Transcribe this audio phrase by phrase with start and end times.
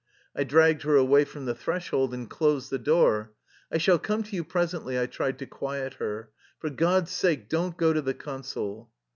[0.35, 3.33] I dragged her away from the threshold and closed the door.
[3.71, 6.31] "I shall come to you presently/' I tried to quiet her.
[6.57, 8.89] "For God's sake, don't go to the Consul."